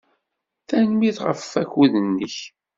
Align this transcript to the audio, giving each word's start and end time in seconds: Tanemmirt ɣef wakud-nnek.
Tanemmirt 0.67 1.17
ɣef 1.27 1.41
wakud-nnek. 1.53 2.35